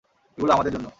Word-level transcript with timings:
এগুলো 0.37 0.51
আমাদের 0.53 0.71
জন্য। 0.73 0.87